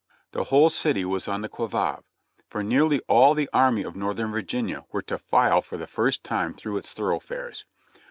[0.31, 2.03] The whole city was on the qui vive;
[2.49, 6.55] for nearly all the Army of Northern Virginia were to file for the first time
[6.55, 7.65] through its thor oughfares.